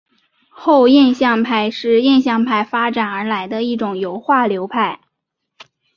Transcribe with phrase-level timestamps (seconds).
[0.49, 4.99] 后印象派是印象派发展而来的一种油画流派。